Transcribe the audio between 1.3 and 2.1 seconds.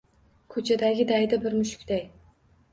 bir mushukday